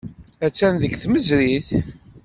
Attan 0.45 0.73
deg 0.81 0.93
tmesrit. 1.03 1.67